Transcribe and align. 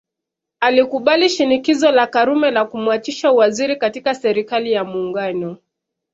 Alikubali 0.59 1.29
shinikizo 1.29 1.91
la 1.91 2.07
Karume 2.07 2.51
la 2.51 2.65
kumwachisha 2.65 3.31
uwaziri 3.31 3.75
katika 3.75 4.15
Serikali 4.15 4.71
ya 4.71 4.83
Muungano 4.83 5.57